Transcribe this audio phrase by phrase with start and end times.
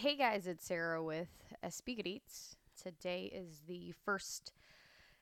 [0.00, 1.28] Hey guys, it's Sarah with
[1.84, 2.56] Good Eats.
[2.82, 4.54] Today is the first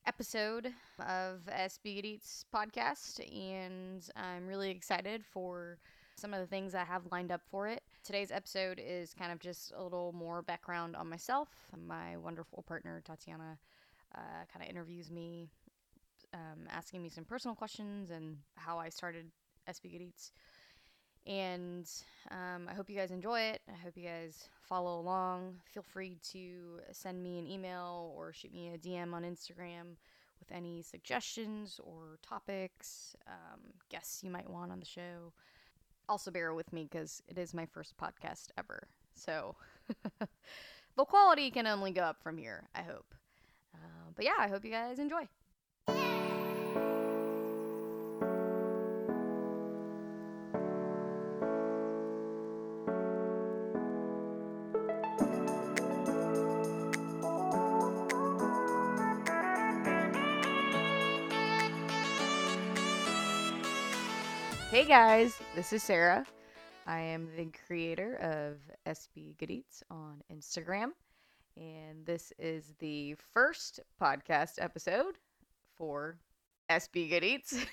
[0.07, 1.41] episode of
[1.83, 5.79] Good Eats podcast, and I'm really excited for
[6.15, 7.83] some of the things I have lined up for it.
[8.05, 11.49] Today's episode is kind of just a little more background on myself.
[11.77, 13.59] My wonderful partner, Tatiana,
[14.15, 15.49] uh, kind of interviews me,
[16.33, 19.33] um, asking me some personal questions and how I started
[19.89, 20.31] Good Eats.
[21.29, 21.89] And
[22.31, 23.61] um, I hope you guys enjoy it.
[23.69, 25.57] I hope you guys follow along.
[25.73, 29.97] Feel free to send me an email or shoot me a DM on Instagram
[30.41, 35.35] with any suggestions or topics, um, guests you might want on the show.
[36.09, 38.89] Also, bear with me because it is my first podcast ever.
[39.15, 39.55] So
[40.97, 43.15] the quality can only go up from here, I hope.
[43.75, 45.29] Uh, but yeah, I hope you guys enjoy.
[64.71, 66.27] Hey guys, this is Sarah.
[66.87, 70.91] I am the creator of SB Good Eats on Instagram,
[71.57, 75.15] and this is the first podcast episode
[75.75, 76.19] for
[76.69, 77.65] SB Good Eats.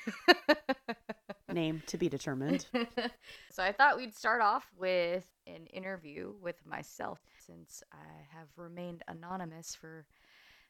[1.52, 2.66] Name to be determined.
[3.52, 9.04] so I thought we'd start off with an interview with myself since I have remained
[9.10, 10.06] anonymous for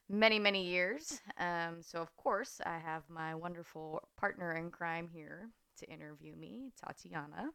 [0.10, 1.22] many, many years.
[1.40, 6.72] Um, so, of course, I have my wonderful partner in crime here to interview me,
[6.84, 7.50] Tatiana.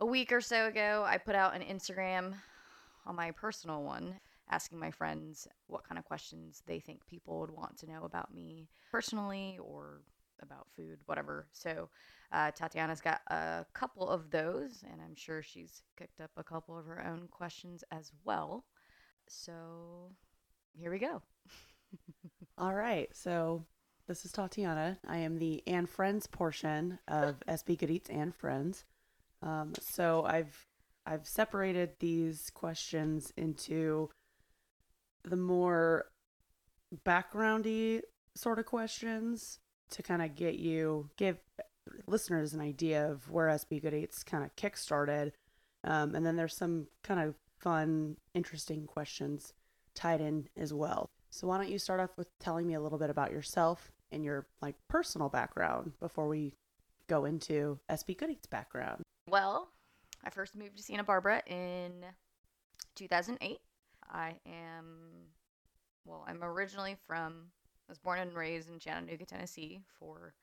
[0.00, 2.34] A week or so ago, I put out an Instagram
[3.06, 4.20] on my personal one
[4.50, 8.32] asking my friends what kind of questions they think people would want to know about
[8.32, 10.02] me personally or
[10.42, 11.48] about food, whatever.
[11.52, 11.88] So,
[12.30, 16.78] uh, Tatiana's got a couple of those, and I'm sure she's cooked up a couple
[16.78, 18.64] of her own questions as well.
[19.28, 20.12] So,
[20.74, 21.22] here we go.
[22.58, 23.08] All right.
[23.14, 23.64] So
[24.06, 24.98] this is Tatiana.
[25.06, 28.84] I am the and friends portion of SB Good Eats and Friends.
[29.42, 30.66] Um, so I've
[31.04, 34.10] I've separated these questions into
[35.24, 36.06] the more
[37.04, 38.02] backgroundy
[38.34, 39.58] sort of questions
[39.90, 41.38] to kind of get you give
[42.06, 45.32] listeners an idea of where SB Good Eats kind of kick started,
[45.82, 49.52] um, and then there's some kind of fun, interesting questions
[49.94, 51.10] tied in as well.
[51.30, 54.24] So why don't you start off with telling me a little bit about yourself and
[54.24, 56.54] your like personal background before we
[57.08, 59.02] go into SB Good Eats background?
[59.28, 59.68] Well,
[60.24, 62.04] I first moved to Santa Barbara in
[62.94, 63.58] 2008.
[64.08, 64.84] I am,
[66.04, 67.46] well, I'm originally from,
[67.88, 70.34] I was born and raised in Chattanooga, Tennessee for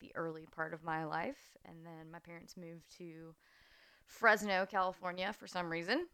[0.00, 1.56] the early part of my life.
[1.64, 3.34] And then my parents moved to
[4.06, 6.06] Fresno, California for some reason.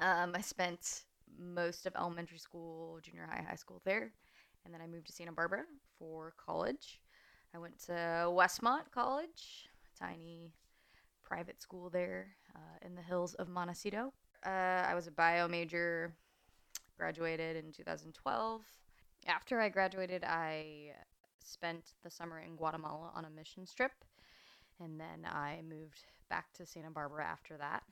[0.00, 1.02] Um, I spent
[1.38, 4.12] most of elementary school, junior high, high school there.
[4.64, 5.64] And then I moved to Santa Barbara
[5.98, 7.00] for college.
[7.54, 10.52] I went to Westmont College, a tiny
[11.22, 14.12] private school there uh, in the hills of Montecito.
[14.44, 14.48] Uh,
[14.86, 16.14] I was a bio major,
[16.96, 18.62] graduated in 2012.
[19.26, 20.92] After I graduated, I
[21.44, 23.92] spent the summer in Guatemala on a mission trip,
[24.80, 27.82] and then I moved back to Santa Barbara after that,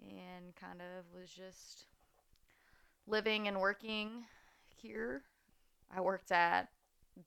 [0.00, 1.84] and kind of was just
[3.06, 4.24] living and working
[4.76, 5.22] here.
[5.94, 6.68] I worked at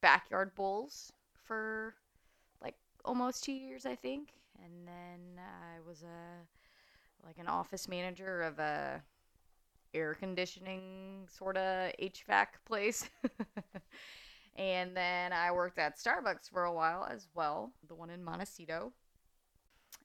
[0.01, 1.11] Backyard Bowls
[1.43, 1.95] for
[2.61, 4.33] like almost two years, I think,
[4.63, 9.03] and then I was a like an office manager of a
[9.93, 13.09] air conditioning sort of HVAC place.
[14.55, 18.93] and then I worked at Starbucks for a while as well, the one in Montecito.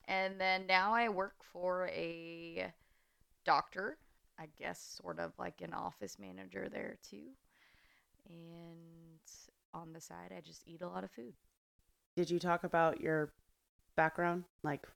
[0.08, 2.72] And then now I work for a
[3.44, 3.98] doctor,
[4.38, 7.30] I guess, sort of like an office manager there too.
[8.28, 9.20] And
[9.74, 11.34] on the side, I just eat a lot of food.
[12.16, 13.32] Did you talk about your
[13.94, 14.86] background, like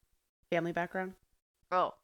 [0.51, 1.13] family background?
[1.71, 1.95] Oh,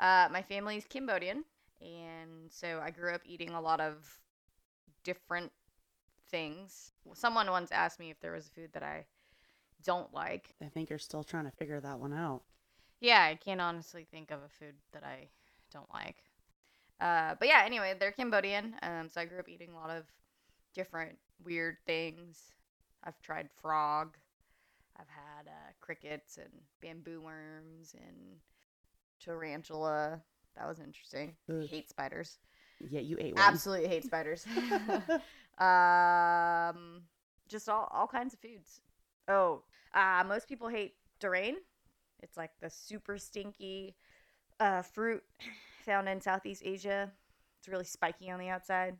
[0.00, 1.44] uh, my family's Cambodian,
[1.80, 4.18] and so I grew up eating a lot of
[5.04, 5.52] different
[6.30, 6.92] things.
[7.14, 9.04] Someone once asked me if there was a food that I
[9.84, 10.54] don't like.
[10.62, 12.42] I think you're still trying to figure that one out.
[13.00, 15.28] Yeah, I can't honestly think of a food that I
[15.72, 16.16] don't like.
[17.00, 20.04] Uh, but yeah, anyway, they're Cambodian, um, so I grew up eating a lot of
[20.78, 22.52] different weird things.
[23.02, 24.16] I've tried frog.
[24.96, 28.38] I've had uh, crickets and bamboo worms and
[29.20, 30.20] tarantula.
[30.56, 31.34] That was interesting.
[31.68, 32.38] Hate spiders.
[32.90, 33.44] Yeah, you ate one.
[33.44, 34.46] Absolutely hate spiders.
[35.58, 37.02] um,
[37.48, 38.80] just all all kinds of foods.
[39.26, 39.64] Oh,
[39.94, 41.56] uh, most people hate durian.
[42.22, 43.96] It's like the super stinky
[44.60, 45.24] uh, fruit
[45.84, 47.10] found in Southeast Asia.
[47.58, 48.96] It's really spiky on the outside.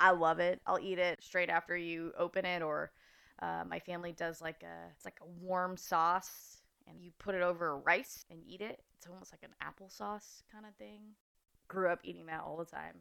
[0.00, 0.60] I love it.
[0.66, 2.90] I'll eat it straight after you open it, or
[3.40, 7.42] uh, my family does like a it's like a warm sauce, and you put it
[7.42, 8.82] over rice and eat it.
[8.96, 11.00] It's almost like an applesauce kind of thing.
[11.68, 12.96] Grew up eating that all the time.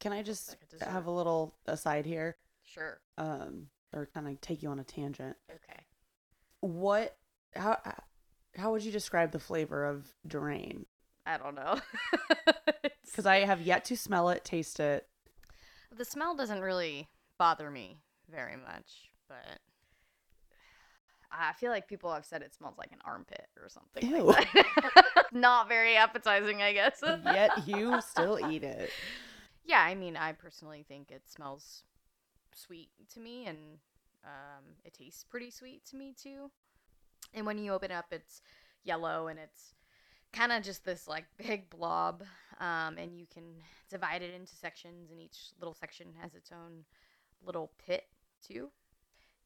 [0.00, 2.36] Can I just Like a have a little aside here?
[2.62, 3.00] Sure.
[3.18, 5.36] Um, or kind of take you on a tangent.
[5.50, 5.80] Okay.
[6.60, 7.16] What?
[7.54, 7.78] How?
[8.56, 10.86] How would you describe the flavor of durian?
[11.26, 11.78] I don't know.
[13.04, 15.06] Because I have yet to smell it, taste it.
[15.96, 17.08] The smell doesn't really
[17.38, 17.98] bother me
[18.30, 19.60] very much, but
[21.30, 24.08] I feel like people have said it smells like an armpit or something.
[24.08, 24.22] Ew.
[24.24, 25.26] Like that.
[25.32, 27.02] Not very appetizing, I guess.
[27.02, 28.90] Yet you still eat it.
[29.64, 31.82] yeah, I mean, I personally think it smells
[32.54, 33.58] sweet to me, and
[34.24, 36.50] um, it tastes pretty sweet to me too.
[37.32, 38.42] And when you open it up, it's
[38.84, 39.74] yellow, and it's
[40.32, 42.22] kind of just this like big blob,
[42.60, 43.44] um, and you can
[43.90, 46.84] divide it into sections, and each little section has its own
[47.44, 48.04] little pit
[48.46, 48.70] too.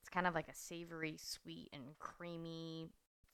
[0.00, 2.88] It's kind of like a savory, sweet, and creamy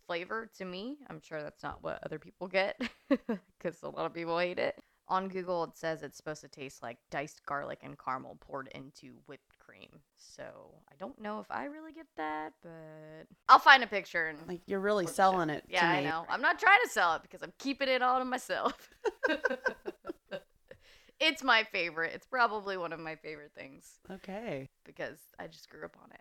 [0.07, 0.99] flavor to me.
[1.09, 4.81] I'm sure that's not what other people get because a lot of people hate it.
[5.09, 9.17] On Google, it says it's supposed to taste like diced garlic and caramel poured into
[9.27, 10.01] whipped cream.
[10.17, 10.43] So
[10.91, 14.63] I don't know if I really get that, but I'll find a picture and Like
[14.67, 15.65] you're really selling it.
[15.69, 16.07] yeah, to I me.
[16.07, 16.25] know.
[16.29, 18.91] I'm not trying to sell it because I'm keeping it all to myself.
[21.21, 22.13] it's my favorite.
[22.15, 24.69] It's probably one of my favorite things Okay.
[24.85, 26.21] because I just grew up on it.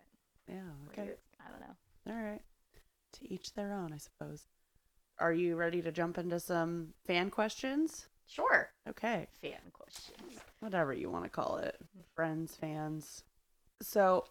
[0.52, 0.70] Yeah.
[0.92, 1.02] Okay.
[1.10, 2.12] it's- I don't know.
[2.14, 2.40] All right.
[3.14, 4.46] To each their own, I suppose.
[5.18, 8.06] Are you ready to jump into some fan questions?
[8.26, 8.70] Sure.
[8.88, 9.28] Okay.
[9.42, 10.40] Fan questions.
[10.60, 11.76] Whatever you want to call it.
[11.76, 12.00] Mm-hmm.
[12.14, 13.24] Friends, fans.
[13.84, 14.24] So,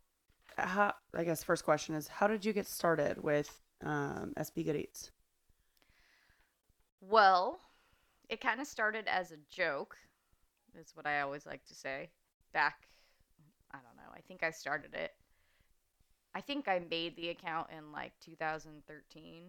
[0.58, 4.76] how, I guess first question is how did you get started with um, SB Good
[4.76, 5.12] Eats?
[7.02, 7.60] Well,
[8.30, 9.96] it kind of started as a joke,
[10.80, 12.10] is what I always like to say.
[12.52, 12.88] Back,
[13.72, 15.12] I don't know, I think I started it.
[16.34, 19.44] I think I made the account in like 2013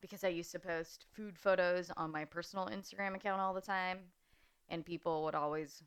[0.00, 3.98] because I used to post food photos on my personal Instagram account all the time,
[4.68, 5.82] and people would always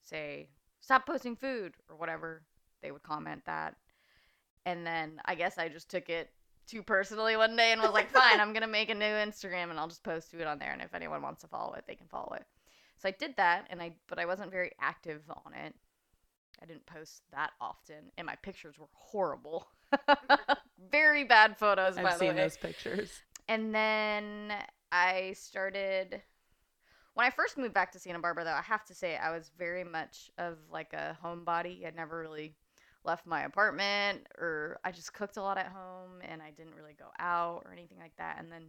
[0.00, 0.50] say,
[0.80, 2.42] Stop posting food or whatever.
[2.82, 3.76] They would comment that.
[4.66, 6.30] And then I guess I just took it
[6.66, 9.78] too personally one day and was like, fine, I'm gonna make a new Instagram and
[9.78, 12.06] I'll just post food on there, and if anyone wants to follow it, they can
[12.08, 12.44] follow it.
[12.98, 15.74] So I did that, and I but I wasn't very active on it.
[16.60, 19.68] I didn't post that often, and my pictures were horrible.
[20.90, 23.12] very bad photos, by I've the seen those pictures.
[23.48, 24.52] And then
[24.92, 26.20] I started
[27.18, 29.50] when I first moved back to Santa Barbara though, I have to say I was
[29.58, 31.84] very much of like a homebody.
[31.84, 32.54] I'd never really
[33.04, 36.94] left my apartment or I just cooked a lot at home and I didn't really
[36.98, 38.36] go out or anything like that.
[38.38, 38.64] And then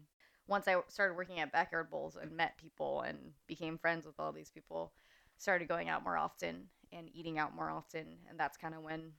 [0.48, 3.18] once I started working at Backyard Bowls and met people and
[3.48, 4.94] became friends with all these people,
[5.38, 9.12] started going out more often and eating out more often, and that's kind of when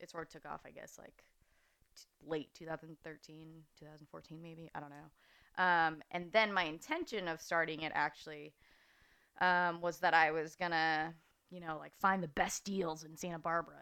[0.00, 1.24] it sort of took off, I guess, like
[1.96, 3.48] t- late 2013,
[3.78, 5.62] 2014 maybe, I don't know.
[5.62, 8.54] Um, and then my intention of starting it actually
[9.40, 11.14] um, was that I was gonna,
[11.50, 13.76] you know, like find the best deals in Santa Barbara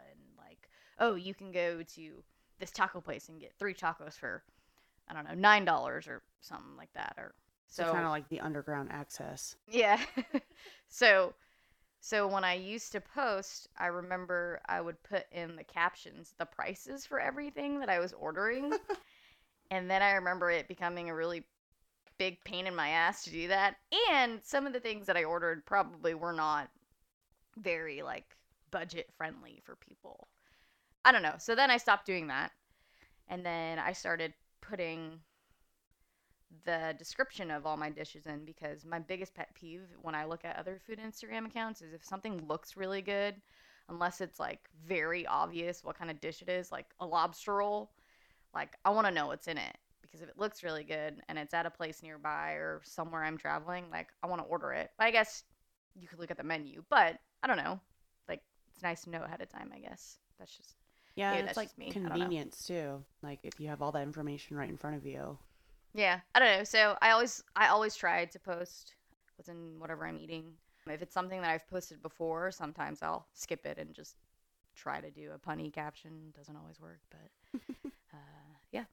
[0.99, 2.23] oh, you can go to
[2.59, 4.43] this taco place and get three tacos for,
[5.09, 7.35] I don't know, nine dollars or something like that, or
[7.69, 9.57] So, so kind of like the underground access.
[9.69, 10.01] yeah.
[10.89, 11.35] so
[12.01, 16.47] so when I used to post, I remember I would put in the captions the
[16.47, 18.73] prices for everything that I was ordering.
[19.71, 21.45] and then I remember it becoming a really
[22.19, 23.77] big pain in my ass to do that.
[24.11, 26.69] And some of the things that I ordered probably were not
[27.57, 28.37] very like
[28.73, 30.27] budget friendly for people.
[31.05, 31.35] I don't know.
[31.39, 32.53] So then I stopped doing that.
[33.29, 35.21] And then I started putting
[36.65, 40.45] the description of all my dishes in because my biggest pet peeve when I look
[40.45, 43.37] at other food Instagram accounts is if something looks really good,
[43.89, 47.91] unless it's like very obvious what kind of dish it is, like a lobster roll,
[48.55, 51.39] like I want to know what's in it because if it looks really good and
[51.39, 54.91] it's at a place nearby or somewhere I'm traveling, like I want to order it.
[54.99, 55.45] But I guess
[55.95, 57.81] you could look at the menu, but I don't know.
[58.29, 60.19] Like it's nice to know ahead of time, I guess.
[60.39, 60.77] That's just
[61.15, 61.89] Yeah, Maybe it's like me.
[61.89, 62.11] I don't know.
[62.11, 63.05] convenience too.
[63.23, 65.39] Like if you have all that information right in front of you.
[65.95, 66.65] Yeah, I don't know.
[66.65, 68.95] So I always I always try to post
[69.37, 70.53] what's in whatever I'm eating.
[70.87, 74.17] If it's something that I've posted before, sometimes I'll skip it and just
[74.75, 76.33] try to do a punny caption.
[76.37, 77.61] Doesn't always work, but
[78.13, 78.85] uh, yeah.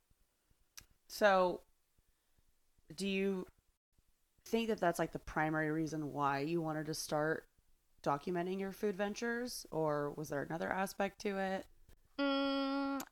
[1.08, 1.62] So,
[2.96, 3.48] do you
[4.46, 7.46] think that that's like the primary reason why you wanted to start
[8.04, 11.66] documenting your food ventures, or was there another aspect to it?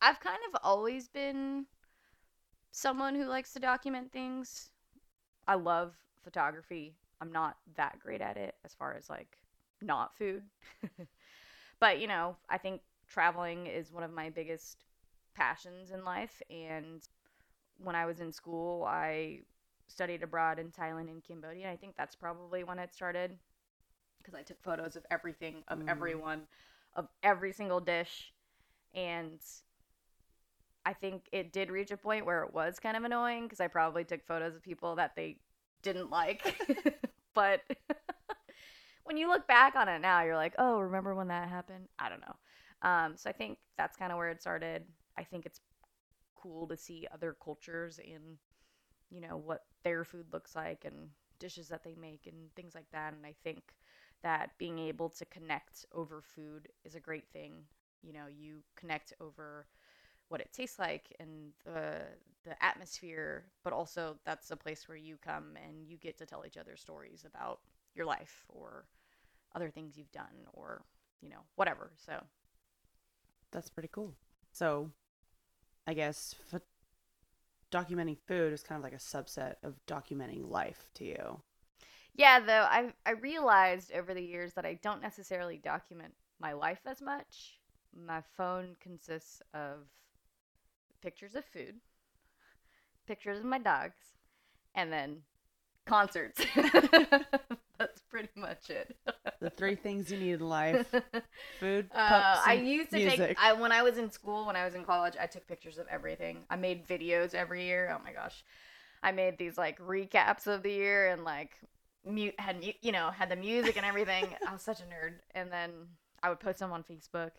[0.01, 1.65] I've kind of always been
[2.71, 4.69] someone who likes to document things.
[5.47, 6.95] I love photography.
[7.21, 9.37] I'm not that great at it as far as like
[9.81, 10.43] not food.
[11.79, 14.83] but, you know, I think traveling is one of my biggest
[15.35, 17.01] passions in life and
[17.83, 19.41] when I was in school, I
[19.87, 21.71] studied abroad in Thailand and Cambodia.
[21.71, 23.37] I think that's probably when it started
[24.19, 25.89] because I took photos of everything, of Mm.
[25.89, 26.47] everyone,
[26.95, 28.33] of every single dish.
[28.93, 29.39] And
[30.87, 33.67] I think it did reach a point where it was kind of annoying because I
[33.67, 35.37] probably took photos of people that they
[35.83, 36.55] didn't like.
[37.35, 37.61] but
[39.03, 41.87] when you look back on it now, you're like, oh, remember when that happened?
[41.99, 42.35] I don't know.
[42.89, 44.83] Um, so I think that's kind of where it started.
[45.17, 45.61] I think it's
[46.35, 48.37] cool to see other cultures and
[49.09, 52.89] you know what their food looks like and dishes that they make and things like
[52.91, 53.63] that and i think
[54.23, 57.53] that being able to connect over food is a great thing
[58.03, 59.67] you know you connect over
[60.29, 62.01] what it tastes like and the
[62.43, 66.45] the atmosphere but also that's a place where you come and you get to tell
[66.45, 67.59] each other stories about
[67.95, 68.85] your life or
[69.55, 70.83] other things you've done or
[71.21, 72.21] you know whatever so
[73.51, 74.13] That's pretty cool.
[74.51, 74.91] So,
[75.87, 76.63] I guess ph-
[77.71, 81.41] documenting food is kind of like a subset of documenting life to you.
[82.15, 86.81] Yeah, though I I realized over the years that I don't necessarily document my life
[86.85, 87.59] as much.
[87.95, 89.87] My phone consists of
[91.01, 91.75] pictures of food,
[93.07, 93.97] pictures of my dogs,
[94.75, 95.17] and then
[95.85, 96.41] concerts.
[97.77, 98.95] That's pretty much it.
[99.39, 100.87] The three things you need in life:
[101.59, 103.17] food, Uh, pups, I used to music.
[103.19, 105.77] take I when I was in school, when I was in college, I took pictures
[105.77, 106.39] of everything.
[106.49, 107.95] I made videos every year.
[107.95, 108.43] Oh my gosh.
[109.03, 111.51] I made these like recaps of the year and like
[112.03, 114.25] mute had you know, had the music and everything.
[114.47, 115.19] I was such a nerd.
[115.35, 115.69] And then
[116.23, 117.31] I would post them on Facebook.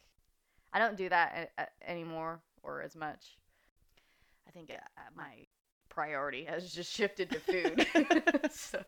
[0.73, 3.39] I don't do that a- a- anymore or as much.
[4.49, 5.47] I think uh, my
[5.89, 7.87] priority has just shifted to food.
[8.51, 8.83] so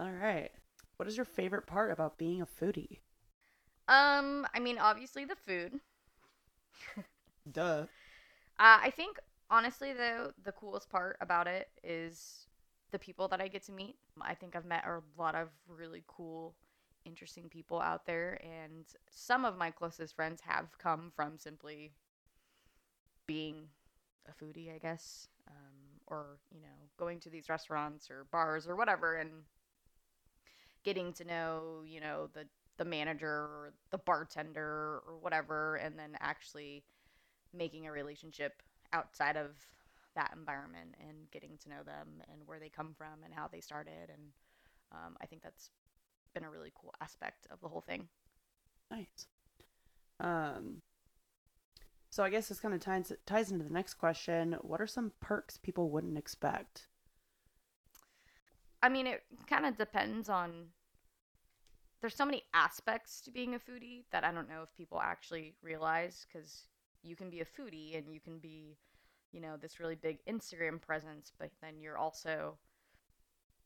[0.00, 0.50] All right.
[0.96, 3.00] What is your favorite part about being a foodie?
[3.88, 5.80] um I mean obviously the food.
[7.52, 7.86] Duh.
[8.58, 9.18] Uh, I think
[9.50, 12.46] honestly though the coolest part about it is
[12.90, 13.96] the people that I get to meet.
[14.20, 16.54] I think I've met a lot of really cool,
[17.04, 21.92] interesting people out there, and some of my closest friends have come from simply
[23.30, 23.68] being
[24.28, 28.74] a foodie, I guess, um, or you know, going to these restaurants or bars or
[28.74, 29.30] whatever, and
[30.84, 32.44] getting to know you know the
[32.76, 36.82] the manager or the bartender or whatever, and then actually
[37.54, 39.50] making a relationship outside of
[40.16, 43.60] that environment and getting to know them and where they come from and how they
[43.60, 44.22] started and
[44.92, 45.70] um, i think that's
[46.34, 48.08] been a really cool aspect of the whole thing
[48.90, 49.26] Nice.
[50.18, 50.82] Um.
[52.10, 54.56] So I guess this kind of ties ties into the next question.
[54.62, 56.88] What are some perks people wouldn't expect?
[58.82, 60.66] i mean it kind of depends on
[62.00, 65.54] there's so many aspects to being a foodie that i don't know if people actually
[65.62, 66.64] realize because
[67.02, 68.76] you can be a foodie and you can be
[69.32, 72.56] you know this really big instagram presence but then you're also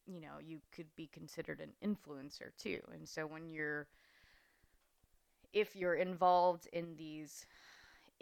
[0.06, 3.86] you know you could be considered an influencer too and so when you're
[5.52, 7.46] if you're involved in these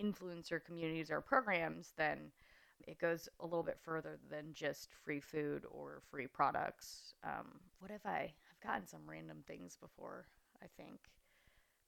[0.02, 2.30] influencer communities or programs then
[2.86, 7.14] it goes a little bit further than just free food or free products.
[7.24, 10.26] Um, what if i i've gotten some random things before
[10.62, 10.98] i think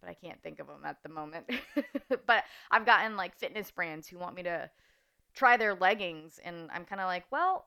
[0.00, 1.47] but i can't think of them at the moment.
[2.26, 4.71] But i've gotten like fitness brands who want me to
[5.35, 7.66] try their leggings and i'm kind of like well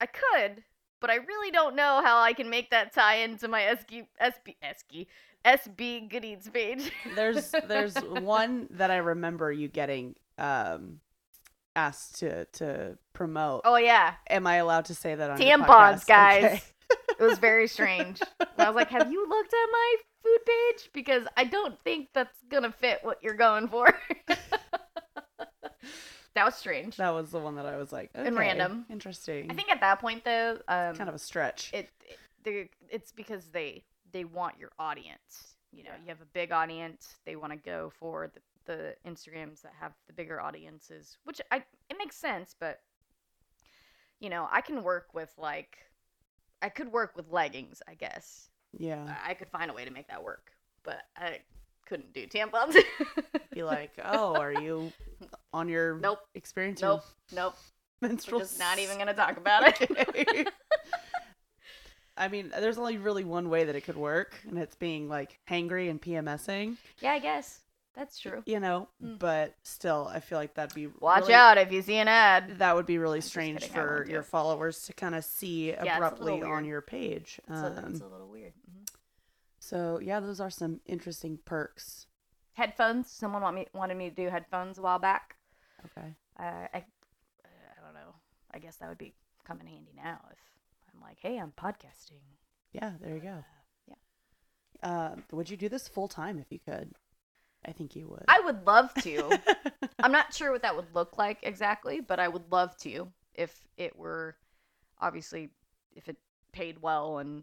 [0.00, 0.62] i could
[1.00, 4.56] but i really don't know how i can make that tie into my SB, SB,
[4.64, 5.06] SB,
[5.44, 6.90] SB Good Eats page.
[7.14, 11.00] There's there's one that I remember you getting um
[11.76, 13.60] asked to to promote.
[13.64, 16.06] oh yeah, Am I allowed to say that on tampons, podcast?
[16.06, 16.44] guys.
[16.44, 16.62] Okay.
[17.20, 18.20] it was very strange.
[18.58, 20.90] I was like, "Have you looked at my food page?
[20.92, 23.96] Because I don't think that's gonna fit what you're going for."
[26.36, 26.96] that was strange.
[26.96, 28.86] That was the one that I was like, And random.
[28.88, 29.50] Interesting.
[29.50, 31.70] I think at that point though, um, kind of a stretch.
[31.74, 31.88] it,
[32.44, 35.56] it it's because they they want your audience.
[35.72, 36.02] You know, Yeah.
[36.04, 37.16] you have a big audience.
[37.26, 38.40] They want to go for the,
[38.72, 41.56] the Instagrams that have the bigger audiences, which I
[41.90, 42.54] it makes sense.
[42.58, 42.80] But
[44.20, 45.76] you know, I can work with like
[46.62, 47.82] I could work with leggings.
[47.88, 49.16] I guess yeah.
[49.26, 50.52] I I could find a way to make that work,
[50.84, 51.40] but I
[51.86, 52.76] couldn't do tampons.
[53.52, 54.92] Be like, oh, are you
[55.52, 56.18] on your Nope.
[56.34, 56.82] experience?
[56.82, 57.02] nope,
[57.34, 57.54] nope.
[58.02, 58.40] Your We're menstrual.
[58.40, 60.48] just not even gonna talk about it.
[62.18, 65.38] I mean, there's only really one way that it could work, and it's being like
[65.48, 66.76] hangry and PMSing.
[67.00, 67.60] yeah, I guess.
[67.94, 68.42] That's true.
[68.44, 69.18] You know, Mm.
[69.18, 72.58] but still, I feel like that'd be Watch really- out if you see an ad.
[72.58, 75.24] That would be really just strange kidding, I won't for your followers to kind of
[75.24, 77.40] see little abruptly on your page.
[77.48, 78.52] It's, a, it's Um, a little weird.
[79.66, 82.06] So yeah, those are some interesting perks.
[82.52, 83.10] Headphones.
[83.10, 85.36] Someone want me wanted me to do headphones a while back.
[85.84, 86.14] Okay.
[86.38, 88.14] Uh, I, I don't know.
[88.54, 90.38] I guess that would be come in handy now if
[90.94, 92.22] I'm like, hey, I'm podcasting.
[92.72, 93.44] Yeah, there you go.
[93.88, 94.88] Yeah.
[94.88, 96.92] Uh, would you do this full time if you could?
[97.66, 98.24] I think you would.
[98.28, 99.38] I would love to.
[99.98, 103.52] I'm not sure what that would look like exactly, but I would love to if
[103.76, 104.36] it were
[105.00, 105.50] obviously
[105.94, 106.16] if it
[106.52, 107.42] paid well and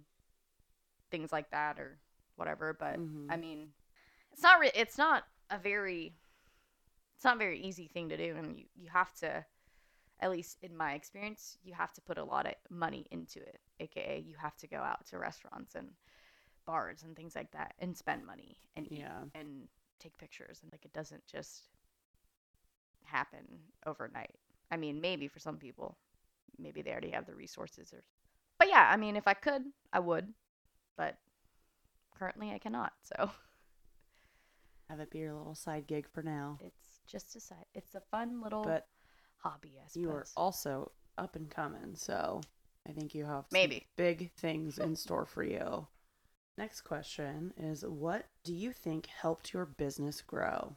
[1.11, 1.99] things like that or
[2.35, 2.73] whatever.
[2.73, 3.31] But Mhm.
[3.31, 3.73] I mean,
[4.31, 4.59] it's not.
[4.59, 6.15] Re- it's not a very.
[7.15, 9.45] It's not a very easy thing to do, and you you have to.
[10.19, 13.59] At least in my experience, you have to put a lot of money into it.
[13.79, 15.89] AKA, you have to go out to restaurants and
[16.65, 19.25] bars and things like that and spend money and eat Yeah.
[19.35, 19.67] and
[19.99, 21.67] take pictures and like it doesn't just
[23.03, 23.45] happen
[23.85, 24.39] overnight.
[24.71, 25.97] I mean, maybe for some people,
[26.57, 28.03] maybe they already have the resources or
[28.59, 30.33] But yeah, I mean, if I could, I would.
[30.95, 31.17] But
[32.23, 32.93] currently I cannot.
[33.01, 33.31] So
[34.89, 36.57] Have it be your little side gig for now.
[36.61, 37.65] it's just a side.
[37.73, 38.87] It's a fun little But
[39.37, 40.01] hobby, I suppose.
[40.01, 42.39] you are also up and coming, so
[42.87, 43.87] I think you have Maybe.
[43.97, 45.87] big things in store for you.
[46.57, 50.75] Next question is what do you think helped your business grow?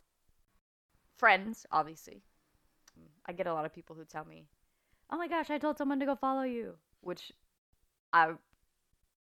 [1.17, 2.23] friends, obviously.
[3.25, 4.47] I get a lot of people who tell me,
[5.11, 7.33] "Oh my gosh, I told someone to go follow you," which
[8.13, 8.35] I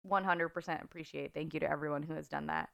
[0.09, 1.35] 100% appreciate.
[1.35, 2.69] Thank you to everyone who has done that.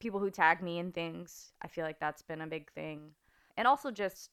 [0.00, 3.10] People who tag me in things, I feel like that's been a big thing.
[3.56, 4.30] And also just,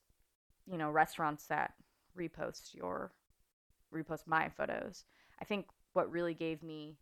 [0.65, 1.73] you know, restaurants that
[2.17, 3.11] repost your
[3.93, 5.05] repost my photos.
[5.41, 6.97] I think what really gave me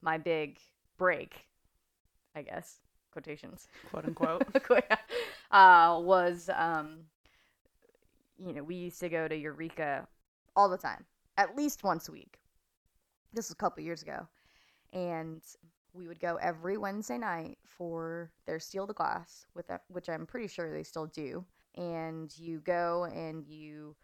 [0.00, 0.58] my big
[0.96, 1.46] break,
[2.34, 2.80] I guess,
[3.10, 4.42] quotations, Quote unquote.
[5.50, 7.00] uh, was um,
[8.44, 10.06] you know we used to go to Eureka
[10.56, 11.04] all the time,
[11.36, 12.38] at least once a week.
[13.32, 14.26] This was a couple years ago,
[14.94, 15.42] and
[15.92, 20.26] we would go every Wednesday night for their Steal the Glass, with a, which I'm
[20.26, 21.44] pretty sure they still do.
[21.76, 23.96] And you go and you,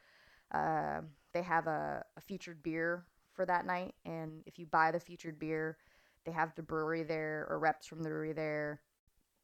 [0.52, 1.00] uh,
[1.32, 5.38] they have a, a featured beer for that night, and if you buy the featured
[5.38, 5.78] beer,
[6.26, 8.80] they have the brewery there or reps from the brewery there.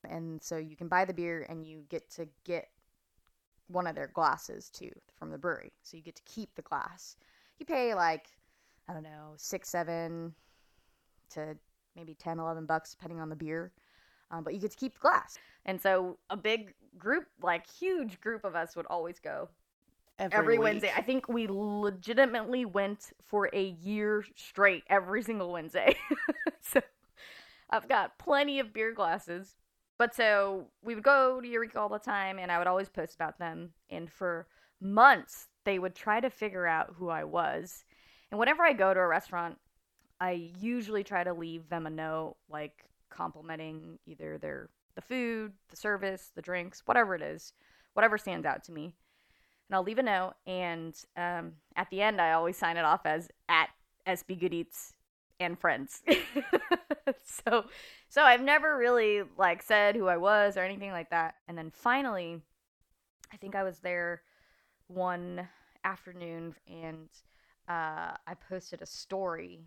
[0.09, 2.69] And so you can buy the beer and you get to get
[3.69, 5.73] one of their glasses too from the brewery.
[5.83, 7.17] So you get to keep the glass.
[7.59, 8.27] You pay like
[8.89, 10.35] i don't know six seven
[11.31, 11.57] to
[11.95, 13.73] maybe 10 11 bucks depending on the beer
[14.31, 18.21] um, but you get to keep the glass and so a big group like huge
[18.21, 19.49] group of us would always go
[20.19, 20.65] every, week.
[20.65, 25.95] wednesday i think we legitimately went for a year straight every single wednesday
[26.61, 26.81] so
[27.71, 29.57] i've got plenty of beer glasses
[29.99, 33.15] but so we would go to Eureka all the time, and I would always post
[33.15, 33.71] about them.
[33.91, 34.47] And for
[34.81, 37.85] months, they would try to figure out who I was.
[38.31, 39.59] And whenever I go to a restaurant,
[40.21, 45.77] I usually try to leave them a note, like complimenting either their the food, the
[45.77, 47.53] service, the drinks, whatever it is,
[47.93, 48.95] whatever stands out to me.
[49.69, 53.05] And I'll leave a note, and um, at the end, I always sign it off
[53.05, 53.69] as at
[54.07, 54.95] SB Good Eats
[55.39, 56.03] and friends.
[57.25, 57.67] so
[58.09, 61.35] so I've never really like said who I was or anything like that.
[61.49, 62.41] And then finally,
[63.33, 64.23] I think I was there
[64.87, 65.49] one
[65.85, 67.09] afternoon and
[67.69, 69.61] uh, I posted a story,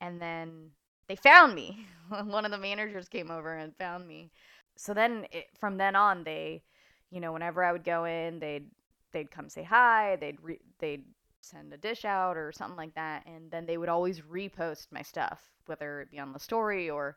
[0.00, 0.70] and then
[1.08, 1.86] they found me.
[2.24, 4.30] one of the managers came over and found me.
[4.76, 6.62] So then, it, from then on, they,
[7.10, 8.66] you know, whenever I would go in, they'd
[9.12, 10.16] they'd come say hi.
[10.16, 11.04] They'd re- they'd
[11.40, 15.02] send a dish out or something like that, and then they would always repost my
[15.02, 17.16] stuff, whether it be on the story or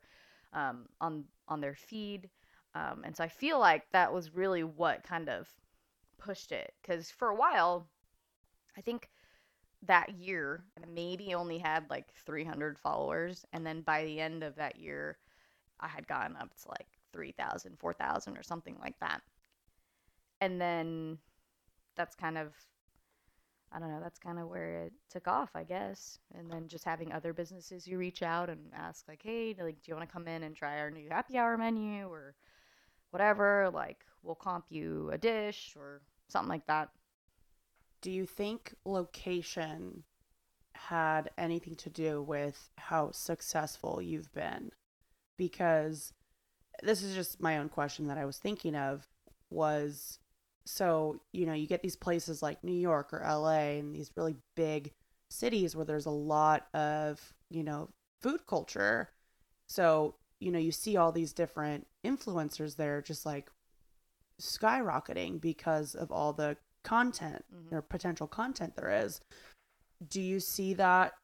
[0.54, 2.30] um, on on their feed.
[2.76, 5.48] Um, and so I feel like that was really what kind of
[6.20, 7.88] pushed it, because for a while,
[8.78, 9.10] I think
[9.88, 14.78] that year maybe only had like 300 followers, and then by the end of that
[14.80, 15.18] year,
[15.80, 19.22] I had gotten up to like 3,000, 4,000 or something like that.
[20.42, 21.20] And then
[21.96, 22.56] that's kind of
[23.72, 26.20] I don't know, that's kind of where it took off, I guess.
[26.34, 29.92] And then just having other businesses you reach out and ask like, "Hey, like do
[29.92, 32.36] you want to come in and try our new happy hour menu or
[33.12, 36.92] whatever, like we'll comp you a dish or something like that."
[38.02, 40.04] Do you think location
[40.74, 44.72] had anything to do with how successful you've been?
[45.38, 46.14] Because
[46.84, 49.08] this is just my own question that I was thinking of
[49.50, 50.20] was
[50.66, 54.36] so, you know, you get these places like New York or LA and these really
[54.56, 54.92] big
[55.30, 57.90] cities where there's a lot of, you know,
[58.22, 59.10] food culture.
[59.68, 63.50] So, you know, you see all these different influencers there just like
[64.42, 66.58] skyrocketing because of all the
[66.88, 67.74] content Mhm.
[67.74, 69.20] or potential content there is.
[70.08, 71.18] Do you see that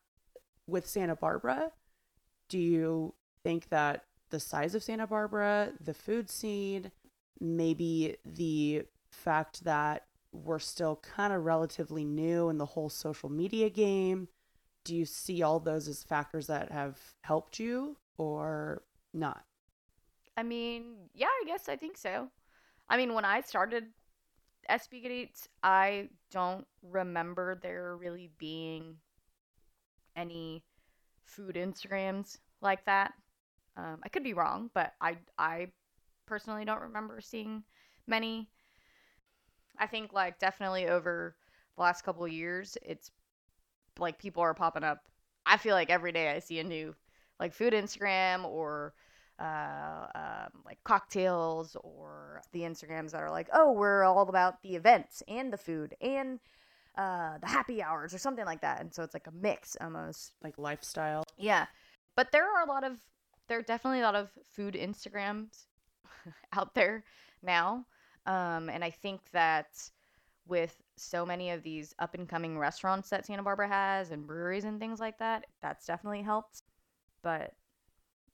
[0.67, 1.71] with Santa Barbara?
[2.49, 6.91] Do you think that the size of Santa Barbara, the food scene,
[7.39, 13.69] maybe the fact that we're still kind of relatively new in the whole social media
[13.69, 14.27] game,
[14.83, 19.45] do you see all those as factors that have helped you or not?
[20.35, 22.31] I mean, yeah, I guess I think so.
[22.89, 23.93] I mean, when I started
[24.69, 28.97] SB Eats, I don't remember there really being
[30.15, 30.63] any
[31.25, 33.13] food Instagrams like that.
[33.77, 35.67] Um, I could be wrong, but I I
[36.25, 37.63] personally don't remember seeing
[38.07, 38.49] many.
[39.77, 41.35] I think like definitely over
[41.75, 43.11] the last couple years, it's
[43.99, 44.99] like people are popping up.
[45.45, 46.95] I feel like every day I see a new
[47.39, 48.93] like food Instagram or
[49.39, 54.75] uh, um, like cocktails or the Instagrams that are like, oh, we're all about the
[54.75, 56.39] events and the food and
[56.97, 58.79] uh, the happy hours or something like that.
[58.81, 60.33] And so it's like a mix almost.
[60.43, 61.23] Like lifestyle?
[61.37, 61.65] Yeah.
[62.15, 62.97] But there are a lot of,
[63.47, 65.65] there are definitely a lot of food Instagrams
[66.53, 67.03] out there
[67.41, 67.85] now.
[68.25, 69.67] Um, and I think that
[70.47, 74.65] with so many of these up and coming restaurants that Santa Barbara has and breweries
[74.65, 76.63] and things like that, that's definitely helped.
[77.23, 77.53] But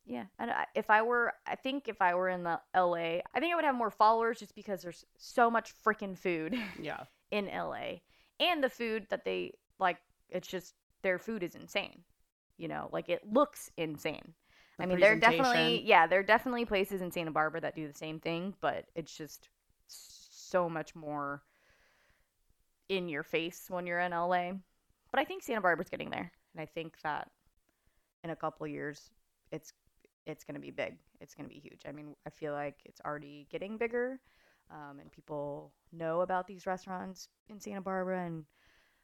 [0.10, 3.40] yeah, and I, if I were, I think if I were in the LA, I
[3.40, 7.04] think I would have more followers just because there's so much freaking food Yeah.
[7.32, 8.02] in LA,
[8.40, 9.98] and the food that they like.
[10.32, 12.02] It's just their food is insane.
[12.58, 14.34] You know, like it looks insane.
[14.78, 17.76] The I mean, there are definitely yeah, there are definitely places in Santa Barbara that
[17.76, 19.50] do the same thing, but it's just
[19.88, 21.44] so much more
[22.90, 24.54] in your face when you're in LA.
[25.12, 27.30] But I think Santa Barbara's getting there, and I think that
[28.24, 29.12] in a couple of years,
[29.52, 29.74] it's
[30.30, 30.98] it's going to be big.
[31.22, 31.82] It's going to be huge.
[31.88, 34.20] I mean, I feel like it's already getting bigger,
[34.72, 38.26] um, and people know about these restaurants in Santa Barbara.
[38.26, 38.46] And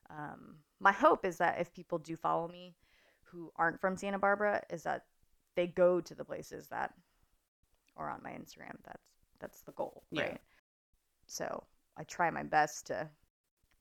[0.09, 2.75] um, my hope is that if people do follow me,
[3.23, 5.05] who aren't from Santa Barbara, is that
[5.55, 6.93] they go to the places that
[7.97, 8.75] are on my Instagram.
[8.85, 9.03] That's
[9.39, 10.23] that's the goal, Yeah.
[10.29, 10.41] right?
[11.27, 11.63] So
[11.97, 13.09] I try my best to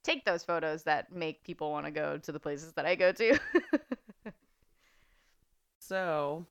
[0.03, 3.13] take those photos that make people want to go to the places that I go
[3.13, 3.39] to.
[5.79, 6.47] So,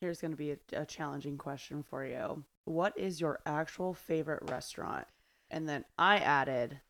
[0.00, 2.44] here's going to be a, a challenging question for you.
[2.64, 5.06] What is your actual favorite restaurant?
[5.50, 6.80] And then I added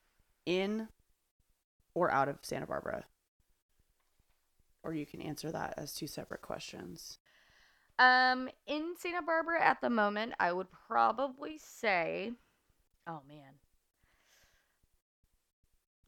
[0.44, 0.88] in
[1.94, 3.04] or out of Santa Barbara.
[4.82, 7.18] Or you can answer that as two separate questions.
[7.98, 12.32] Um, in Santa Barbara at the moment, I would probably say,
[13.06, 13.54] oh man,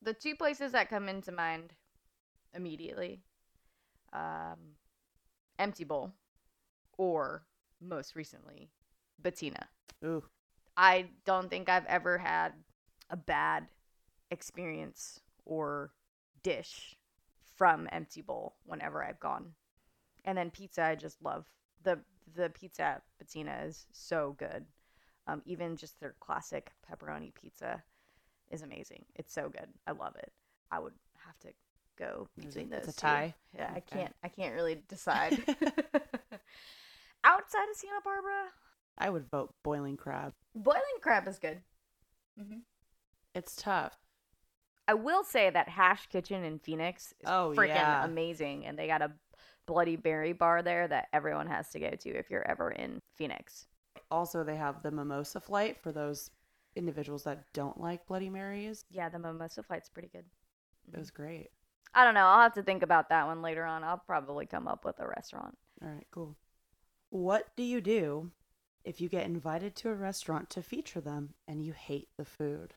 [0.02, 1.72] the two places that come into mind
[2.54, 3.20] immediately,
[4.12, 4.76] um,
[5.58, 6.12] Empty Bowl,
[7.00, 7.42] or
[7.80, 8.68] most recently,
[9.22, 9.68] Bettina.
[10.04, 10.22] Ooh,
[10.76, 12.52] I don't think I've ever had
[13.08, 13.68] a bad
[14.30, 15.92] experience or
[16.42, 16.94] dish
[17.56, 19.54] from Empty Bowl whenever I've gone.
[20.26, 21.46] And then pizza, I just love
[21.82, 21.98] the
[22.36, 24.66] the pizza at Bettina is so good.
[25.26, 27.82] Um, even just their classic pepperoni pizza
[28.50, 29.06] is amazing.
[29.16, 29.68] It's so good.
[29.86, 30.32] I love it.
[30.70, 30.92] I would
[31.24, 31.48] have to
[31.98, 32.80] go between those.
[32.80, 33.06] it's a two.
[33.06, 33.34] tie?
[33.56, 34.14] Yeah, I can't.
[34.22, 35.42] I can't really decide.
[37.24, 38.44] Outside of Santa Barbara,
[38.98, 40.32] I would vote boiling crab.
[40.54, 41.60] boiling crab is good.
[42.40, 42.58] Mm-hmm.
[43.34, 43.96] It's tough.
[44.88, 48.04] I will say that Hash Kitchen in Phoenix is Oh, freaking yeah.
[48.04, 49.12] amazing, and they got a
[49.66, 53.66] Bloody Berry bar there that everyone has to go to if you're ever in Phoenix.
[54.10, 56.30] Also, they have the mimosa flight for those
[56.74, 58.84] individuals that don't like Bloody Marys.
[58.90, 60.24] Yeah, the mimosa flight's pretty good.
[60.92, 61.50] It was great.
[61.94, 62.24] I don't know.
[62.26, 63.84] I'll have to think about that one later on.
[63.84, 65.56] I'll probably come up with a restaurant.
[65.82, 66.36] All right, cool.
[67.10, 68.30] What do you do
[68.84, 72.74] if you get invited to a restaurant to feature them and you hate the food?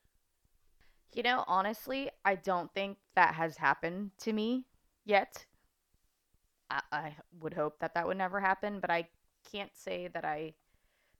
[1.12, 4.66] You know, honestly, I don't think that has happened to me
[5.04, 5.46] yet.
[6.68, 9.08] I, I would hope that that would never happen, but I
[9.50, 10.54] can't say that I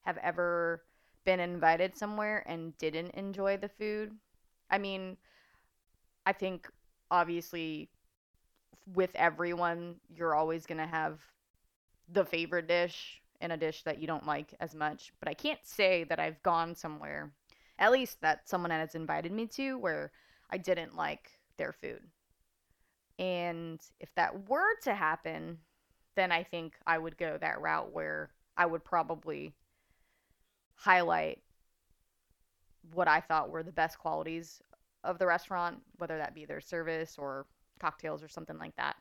[0.01, 0.83] have ever
[1.25, 4.11] been invited somewhere and didn't enjoy the food.
[4.71, 5.17] I mean,
[6.27, 6.69] I think
[7.13, 7.91] obviously
[8.93, 11.21] with everyone, you're always going to have
[12.09, 15.65] the favorite dish and a dish that you don't like as much, but I can't
[15.65, 17.33] say that I've gone somewhere
[17.79, 20.13] at least that someone has invited me to where
[20.51, 22.01] I didn't like their food.
[23.19, 25.59] And if that were to happen,
[26.15, 29.55] then I think I would go that route where I would probably
[30.77, 31.41] highlight
[32.93, 34.61] what I thought were the best qualities
[35.03, 37.47] of the restaurant, whether that be their service or
[37.81, 38.97] cocktails or something like that,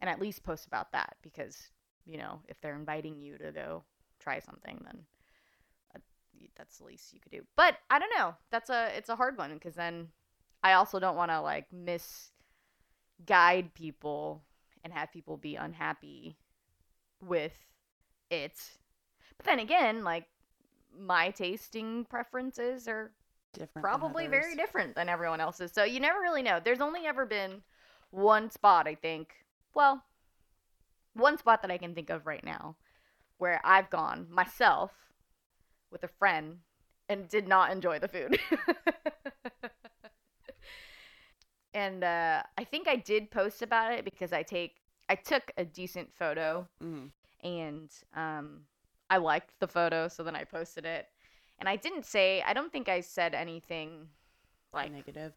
[0.00, 1.70] and at least post about that because,
[2.06, 3.82] you know, if they're inviting you to go
[4.20, 4.98] try something, then
[5.94, 5.98] uh,
[6.56, 7.42] that's the least you could do.
[7.56, 8.34] But I don't know.
[8.50, 10.08] That's a it's a hard one because then
[10.62, 12.32] I also don't want to like misguide
[13.74, 14.42] people
[14.82, 16.36] and have people be unhappy
[17.26, 17.56] with
[18.30, 18.58] it.
[19.36, 20.26] But then again, like
[20.98, 23.10] my tasting preferences are
[23.52, 23.84] Different.
[23.84, 25.72] probably very different than everyone else's.
[25.72, 26.60] So you never really know.
[26.62, 27.62] There's only ever been
[28.10, 29.34] one spot, I think.
[29.74, 30.02] Well,
[31.14, 32.76] one spot that I can think of right now
[33.38, 34.92] where I've gone myself
[35.90, 36.58] with a friend
[37.08, 38.38] and did not enjoy the food.
[41.74, 44.76] and uh, I think I did post about it because I take
[45.08, 47.10] I took a decent photo Mhm.
[47.42, 48.62] and um,
[49.10, 51.08] I liked the photo, so then I posted it.
[51.58, 54.08] And I didn't say, I don't think I said anything
[54.72, 55.32] like negative.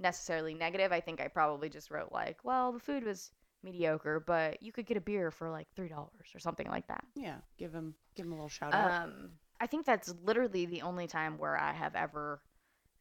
[0.00, 0.92] necessarily negative.
[0.92, 4.86] I think I probably just wrote like, well, the food was mediocre, but you could
[4.86, 7.04] get a beer for like three dollars or something like that.
[7.14, 9.04] Yeah, give him give him a little shout out.
[9.04, 12.40] Um, I think that's literally the only time where I have ever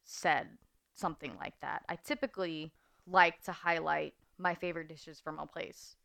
[0.04, 0.48] said
[0.96, 1.84] something like that.
[1.90, 2.74] I typically
[3.08, 5.96] like to highlight my favorite dishes from a place,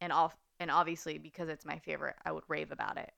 [0.00, 3.12] and off and obviously because it's my favorite, I would rave about it.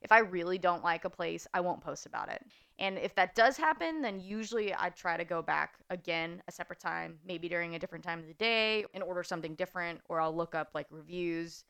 [0.00, 2.44] If I really don't like a place, I won't post about it.
[2.78, 6.78] And if that does happen, then usually I try to go back again a separate
[6.78, 10.34] time, maybe during a different time of the day, and order something different, or I'll
[10.34, 11.64] look up like reviews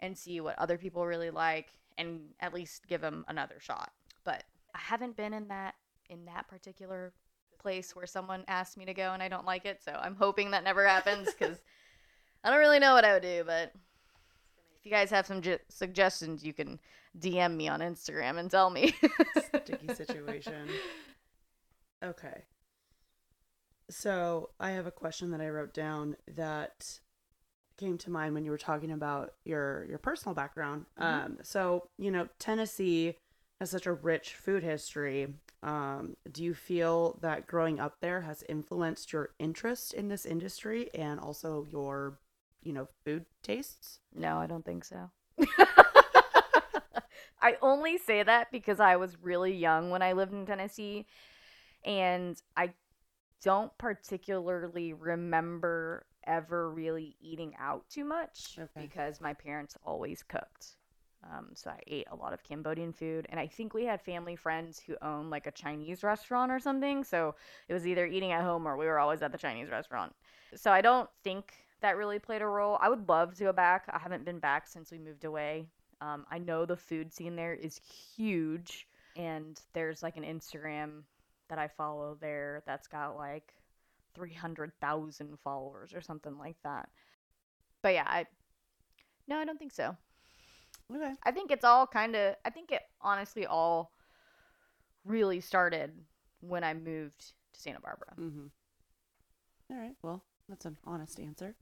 [0.00, 3.92] and see what other people really like and at least give them another shot.
[4.24, 5.74] But I haven't been in that
[6.08, 7.12] in that particular
[7.58, 10.50] place where someone asked me to go and I don't like it, so I'm hoping
[10.52, 11.58] that never happens cuz
[12.44, 13.72] I don't really know what I would do, but
[14.86, 16.78] you guys have some ju- suggestions, you can
[17.18, 18.94] DM me on Instagram and tell me.
[19.48, 20.68] Sticky situation.
[22.02, 22.44] Okay.
[23.90, 26.98] So I have a question that I wrote down that
[27.78, 30.86] came to mind when you were talking about your your personal background.
[30.98, 31.04] Mhm.
[31.04, 33.16] Um, so you know Tennessee
[33.60, 35.34] has such a rich food history.
[35.62, 40.90] Um, do you feel that growing up there has influenced your interest in this industry
[40.94, 42.18] and also your,
[42.66, 44.00] you know, food tastes?
[44.14, 45.10] No, I don't think so.
[47.40, 51.06] I only say that because I was really young when I lived in Tennessee
[51.84, 52.72] and I
[53.44, 58.70] don't particularly remember ever really eating out too much Okay.
[58.86, 60.76] because my parents always cooked.
[61.22, 64.36] Um, so I ate a lot of Cambodian food, and I think we had family
[64.36, 67.04] friends who owned like a Chinese restaurant or something.
[67.04, 67.34] So
[67.68, 70.14] it was either eating at home or we were always at the Chinese restaurant.
[70.54, 72.78] So I don't think that really played a role.
[72.80, 73.84] I would love to go back.
[73.92, 75.66] I haven't been back since we moved away.
[76.00, 77.80] Um, I know the food scene there is
[78.16, 78.86] huge,
[79.16, 81.02] and there's like an Instagram
[81.48, 83.54] that I follow there that's got like
[84.14, 86.88] 300,000 followers or something like that.
[87.82, 88.26] But yeah, I
[89.28, 89.96] no, I don't think so.
[90.94, 91.12] Okay.
[91.24, 93.92] I think it's all kind of I think it honestly all
[95.04, 95.92] really started
[96.40, 98.14] when I moved to Santa Barbara.
[98.18, 98.46] Mm-hmm.
[99.70, 99.94] All right.
[100.02, 101.54] Well, that's an honest answer.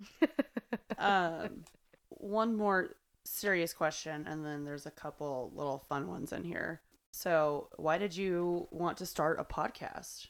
[0.99, 1.64] um,
[2.09, 6.83] one more serious question, and then there's a couple little fun ones in here.
[7.11, 10.29] So, why did you want to start a podcast?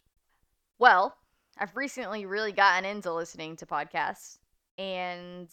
[0.78, 1.16] Well,
[1.58, 4.38] I've recently really gotten into listening to podcasts,
[4.78, 5.48] and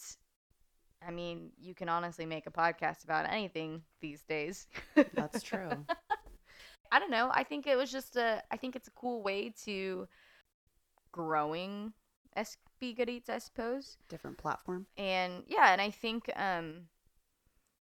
[1.06, 4.66] I mean, you can honestly make a podcast about anything these days.
[5.14, 5.70] That's true.
[6.92, 7.30] I don't know.
[7.32, 8.42] I think it was just a.
[8.50, 10.06] I think it's a cool way to
[11.10, 11.92] growing
[12.82, 13.96] SB Good Eats, I suppose.
[14.08, 14.86] Different platform.
[14.96, 16.88] And yeah, and I think um,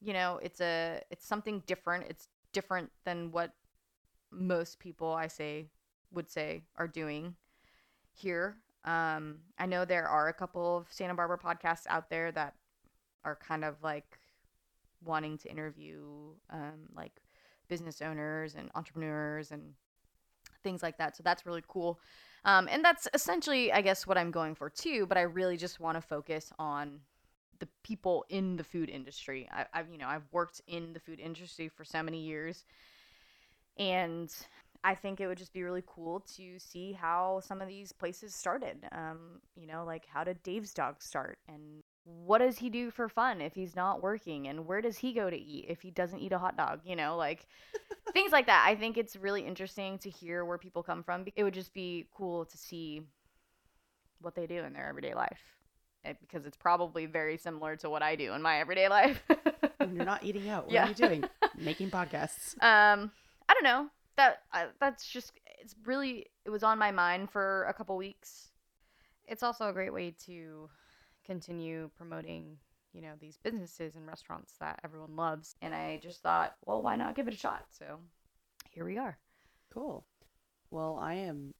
[0.01, 2.07] you know, it's a it's something different.
[2.09, 3.53] It's different than what
[4.31, 5.67] most people I say
[6.13, 7.35] would say are doing
[8.13, 8.57] here.
[8.85, 12.55] Um, I know there are a couple of Santa Barbara podcasts out there that
[13.25, 14.19] are kind of like
[15.05, 16.01] wanting to interview
[16.51, 17.21] um, like
[17.69, 19.75] business owners and entrepreneurs and
[20.63, 21.17] things like that.
[21.17, 22.01] So that's really cool.
[22.45, 25.07] Um, and that's essentially, I guess, what I'm going for too.
[25.07, 27.01] But I really just want to focus on
[27.59, 29.49] the people in the food industry.
[29.53, 32.65] I, I've, you know, I've worked in the food industry for so many years,
[33.79, 34.33] and
[34.83, 38.35] I think it would just be really cool to see how some of these places
[38.35, 38.89] started.
[38.93, 41.83] Um, you know, like how did Dave's dog start, and
[42.25, 45.31] what does he do for fun if he's not working, and where does he go
[45.31, 46.81] to eat if he doesn't eat a hot dog?
[46.85, 47.47] You know, like
[48.13, 48.65] things like that.
[48.67, 51.25] I think it's really interesting to hear where people come from.
[51.37, 53.03] It would just be cool to see
[54.21, 55.41] what they do in their everyday life.
[56.05, 59.23] eh, Because it's probably very similar to what I do in my everyday life.
[59.79, 60.85] When you're not eating out, what Yeah.
[60.85, 61.25] are you doing?
[61.59, 62.55] Making podcasts.
[62.61, 63.11] um,
[63.49, 63.89] I don't know.
[64.17, 68.49] That I, that's just it's really it was on my mind for a couple weeks.
[69.27, 70.69] It's also a great way to
[71.25, 72.57] continue promoting,
[72.93, 75.57] you know, these businesses and restaurants that everyone loves.
[75.63, 77.67] And I just thought, well, why not give it a shot?
[77.71, 77.99] So
[78.71, 79.19] here we are.
[79.73, 80.05] Cool.
[80.71, 81.55] Well, I am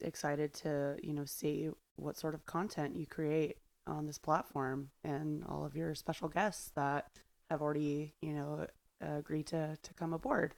[0.00, 5.44] excited to, you know, see what sort of content you create on this platform and
[5.44, 7.10] all of your special guests that
[7.50, 8.66] have already, you know,
[9.00, 10.54] agreed to to come aboard.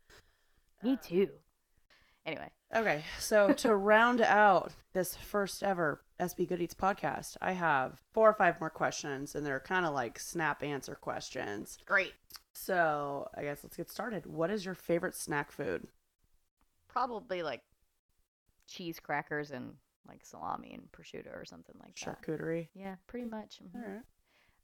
[0.82, 1.28] Me uh, too.
[2.26, 8.00] Anyway, Okay, so to round out this first ever SB Good Eats podcast, I have
[8.12, 11.78] four or five more questions, and they're kind of like snap answer questions.
[11.84, 12.12] great.
[12.54, 14.26] So I guess let's get started.
[14.26, 15.86] What is your favorite snack food?
[16.88, 17.62] Probably like
[18.68, 19.74] cheese crackers and
[20.06, 22.22] like salami and prosciutto or something like that.
[22.22, 22.68] Charcuterie.
[22.74, 23.60] Yeah, pretty much.
[23.62, 23.74] mhm.
[23.82, 24.02] All right.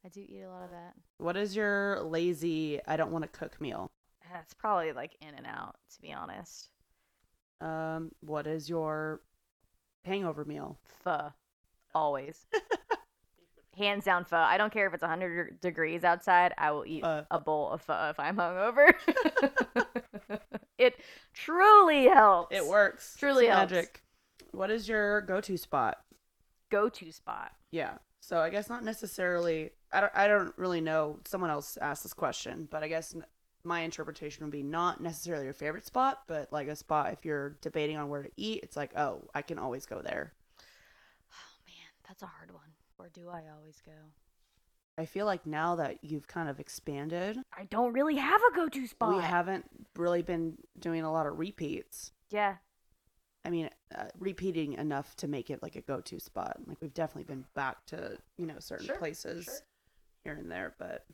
[0.05, 0.95] I do eat a lot of that.
[1.17, 2.81] What is your lazy?
[2.87, 3.91] I don't want to cook meal.
[4.33, 6.69] That's probably like In-N-Out, to be honest.
[7.61, 9.21] Um, what is your
[10.05, 10.79] hangover meal?
[11.05, 11.33] Pho,
[11.95, 12.47] always.
[13.77, 14.37] Hands down pho.
[14.37, 16.53] I don't care if it's 100 degrees outside.
[16.59, 17.25] I will eat Pho.
[17.31, 18.93] a bowl of pho if I'm hungover.
[20.79, 20.97] it
[21.33, 22.57] truly helps.
[22.57, 23.15] It works.
[23.17, 23.73] Truly It's helps.
[23.73, 24.03] magic.
[24.51, 25.99] What is your go-to spot?
[26.71, 27.53] Go-to spot.
[27.71, 27.99] Yeah.
[28.21, 29.71] So I guess not necessarily.
[29.93, 30.13] I don't.
[30.15, 31.21] I don't really know.
[31.25, 33.15] Someone else asked this question, but I guess
[33.65, 37.57] my interpretation would be not necessarily your favorite spot, but like a spot if you're
[37.61, 38.61] debating on where to eat.
[38.63, 40.33] It's like, oh, I can always go there.
[41.33, 42.71] Oh man, that's a hard one.
[42.97, 43.93] Where do I always go?
[44.97, 48.87] I feel like now that you've kind of expanded, I don't really have a go-to
[48.89, 49.15] spot.
[49.17, 49.65] we haven't
[49.97, 52.11] really been doing a lot of repeats.
[52.31, 52.57] Yeah.
[53.45, 56.57] I mean, uh, repeating enough to make it like a go-to spot.
[56.67, 59.55] Like we've definitely been back to you know certain Sure, places sure.
[60.25, 61.07] here and there, but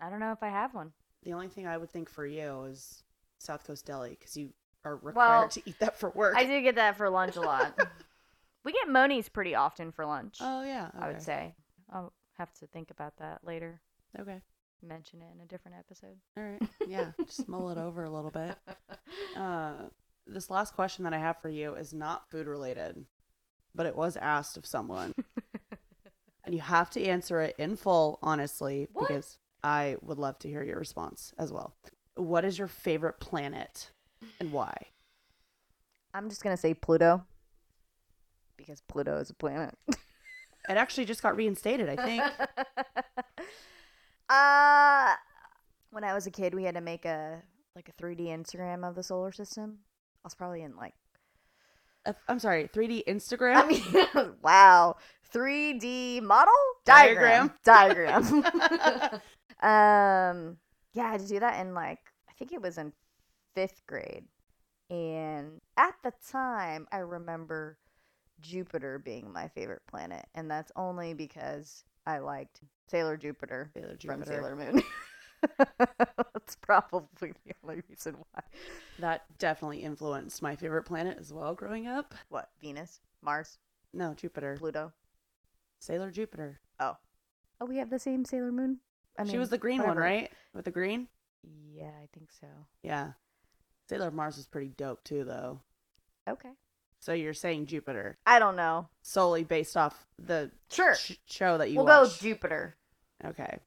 [0.00, 0.92] I don't know if I have one.
[1.24, 3.02] The only thing I would think for you is
[3.38, 4.50] South Coast Deli because you
[4.84, 6.36] are required Well, to eat that for work.
[6.36, 7.78] I do get that for lunch a lot.
[8.64, 10.38] we get Mony's pretty often for lunch.
[10.40, 11.54] Oh yeah, I would say.
[11.92, 13.80] I'll have to think about that later.
[14.20, 14.40] Okay,
[14.82, 16.16] Mention it in a different episode.
[16.36, 18.56] all right, yeah, just mull it over a little bit.
[19.36, 19.72] Uh,
[20.28, 23.04] this last question that I have for you is not food related,
[23.74, 25.12] but it was asked of someone,
[26.44, 29.08] and you have to answer it in full, honestly, What?
[29.08, 31.74] because I would love to hear your response as well.
[32.14, 33.90] What is your favorite planet,
[34.38, 34.74] and why?
[36.12, 37.24] I'm just gonna say Pluto
[38.56, 39.74] because Pluto is a planet.
[40.66, 42.22] It actually just got reinstated, I think.
[44.30, 45.14] uh,
[45.90, 47.42] when I was a kid, we had to make a
[47.76, 49.80] like a 3D Instagram of the solar system.
[50.24, 50.94] I was probably in like
[52.06, 53.56] Uh, I'm sorry, 3D Instagram.
[53.56, 54.96] I mean, wow,
[55.34, 56.54] 3D model
[56.86, 58.42] diagram diagram.
[59.64, 60.58] Um,
[60.92, 62.92] yeah, I had to do that in like I think it was in
[63.54, 64.24] fifth grade,
[64.90, 67.78] and at the time, I remember
[68.40, 74.24] Jupiter being my favorite planet, and that's only because I liked Sailor Jupiter Sailor from
[74.24, 74.82] Sailor Moon.
[75.58, 78.42] that's probably the only reason why.
[78.98, 82.14] That definitely influenced my favorite planet as well growing up.
[82.28, 83.58] What Venus, Mars,
[83.92, 84.56] No, Jupiter.
[84.58, 84.92] Pluto?
[85.78, 86.60] Sailor Jupiter.
[86.80, 86.96] Oh,
[87.60, 88.80] oh, we have the same Sailor Moon.
[89.18, 90.00] I she was the green whatever.
[90.00, 90.32] one, right?
[90.54, 91.08] With the green?
[91.72, 92.46] Yeah, I think so.
[92.82, 93.12] Yeah.
[93.88, 95.60] Sailor Mars was pretty dope too, though.
[96.28, 96.50] Okay.
[97.00, 98.88] So you're saying Jupiter I don't know.
[99.02, 100.94] solely based off the Sure.
[100.94, 102.22] sh- show that you we'll go watched?
[102.22, 102.76] Jupiter.
[103.24, 103.58] Okay,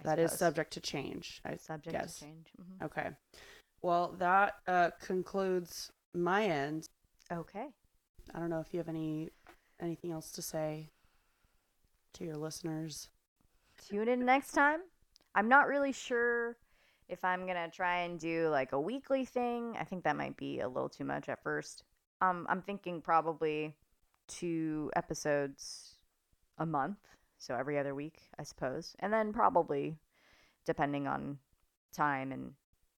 [0.00, 0.38] I that is suppose.
[0.38, 1.40] subject to change.
[1.44, 2.18] I subject guess.
[2.20, 2.46] to change.
[2.60, 2.84] Mhm.
[2.86, 3.10] Okay.
[3.82, 6.88] Well, that uh, concludes my end.
[7.32, 7.66] Okay.
[8.32, 9.30] I don't know if you have any
[9.80, 10.90] anything else to say
[12.14, 13.08] to your listeners.
[13.88, 14.80] Tune in next time.
[15.34, 16.56] I'm not really sure
[17.08, 19.76] if I'm gonna try and do like a weekly thing.
[19.78, 21.84] I think that might be a little too much at first.
[22.20, 23.74] Um, I'm thinking probably
[24.28, 25.96] two episodes
[26.58, 26.98] a month,
[27.38, 29.96] so every other week, I suppose, and then probably
[30.66, 31.38] depending on
[31.92, 32.52] time and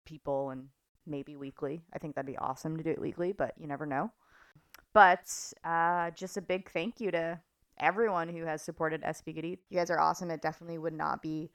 [0.05, 0.69] people and
[1.07, 1.83] maybe weekly.
[1.93, 4.11] I think that'd be awesome to do it weekly, but you never know.
[4.93, 5.33] But
[5.65, 7.41] uh, just a big thank you to
[7.79, 10.31] everyone who has supported Good You guys are awesome.
[10.31, 11.51] It definitely would not be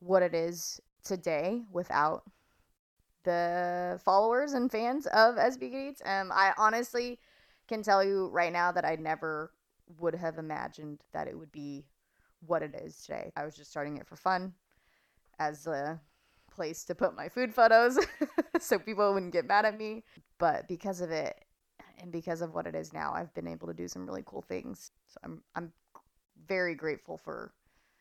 [0.00, 2.22] what it is today without
[3.24, 7.18] the followers and fans of Good Um, I honestly
[7.68, 9.52] can tell you right now that I never
[9.98, 11.86] would have imagined that it would be
[12.46, 13.32] what it is today.
[13.36, 14.54] I was just starting it for fun
[15.38, 16.00] as a
[16.50, 17.98] place to put my food photos
[18.60, 20.04] so people wouldn't get mad at me.
[20.38, 21.44] But because of it
[22.00, 24.42] and because of what it is now, I've been able to do some really cool
[24.42, 24.90] things.
[25.06, 25.72] So I'm I'm
[26.46, 27.52] very grateful for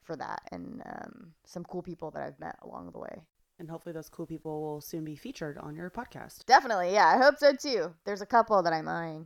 [0.04, 3.24] for that and um, some cool people that I've met along the way.
[3.60, 6.46] And hopefully, those cool people will soon be featured on your podcast.
[6.46, 7.08] Definitely, yeah.
[7.08, 7.94] I hope so too.
[8.06, 9.26] There's a couple that I'm eyeing.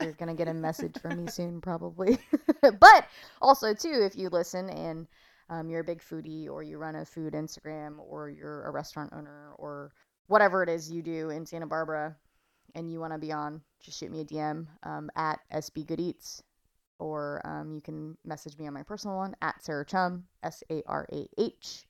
[0.00, 2.18] You're gonna get a message from me soon, probably.
[2.62, 3.06] but
[3.40, 5.06] also too, if you listen and
[5.48, 9.12] um, you're a big foodie, or you run a food Instagram, or you're a restaurant
[9.12, 9.92] owner, or
[10.28, 12.14] whatever it is you do in Santa Barbara
[12.74, 16.00] and you want to be on, just shoot me a DM um, at SB Good
[16.00, 16.42] Eats,
[16.98, 20.82] or um, you can message me on my personal one at Sarah Chhum, S A
[20.86, 21.86] R A H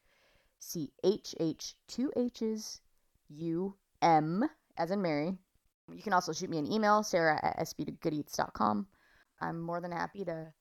[0.61, 2.81] C H H, two H's,
[3.29, 4.45] U M,
[4.77, 5.37] as in Mary.
[5.93, 8.87] You can also shoot me an email, sarah at sbgoodeats.com.
[9.41, 10.53] I'm more than happy to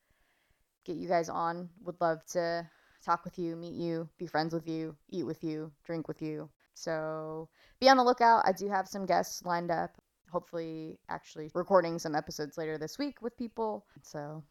[0.85, 1.69] get you guys on.
[1.83, 2.67] Would love to
[3.05, 6.49] talk with you, meet you, be friends with you, eat with you, drink with you.
[6.73, 7.49] So
[7.79, 8.43] be on the lookout.
[8.45, 9.91] I do have some guests lined up.
[10.31, 13.85] Hopefully, actually recording some episodes later this week with people.
[14.01, 14.43] So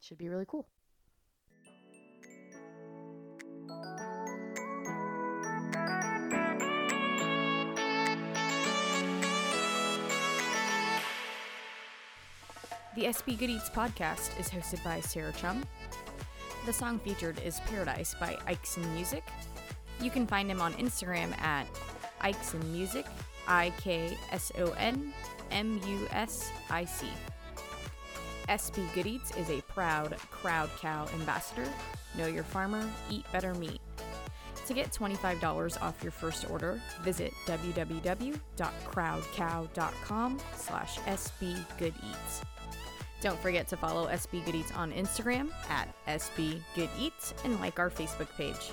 [0.00, 0.68] should be really cool.
[12.94, 15.64] The SB Good Eats podcast is hosted by Sarah Chhum.
[16.64, 19.24] The song featured is Paradise by Ikson Music.
[20.00, 21.66] You can find him on Instagram at
[22.20, 23.04] Ikson Music,
[23.46, 25.12] I K S O N
[25.50, 27.06] M U S I C.
[28.48, 31.66] SB Good Eats is a proud Crowd Cow ambassador.
[32.16, 33.80] Know your farmer, eat better meat.
[34.66, 42.42] To get $25 off your first order, visit www.crowdcow.com slash sbgoodeats.
[43.20, 47.78] Don't forget to follow SB Good Eats on Instagram at SB Good Eats and like
[47.78, 48.72] our Facebook page.